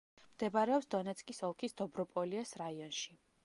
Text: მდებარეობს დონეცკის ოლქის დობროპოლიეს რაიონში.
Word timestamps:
მდებარეობს 0.35 0.89
დონეცკის 0.95 1.43
ოლქის 1.49 1.77
დობროპოლიეს 1.83 2.59
რაიონში. 2.67 3.19